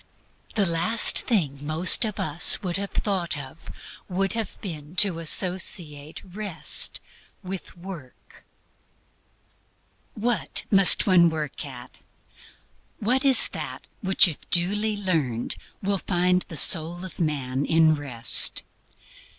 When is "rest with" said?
6.25-7.77